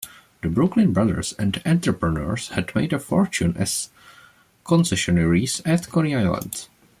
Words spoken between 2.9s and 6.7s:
a fortune as concessionaires at Coney Island.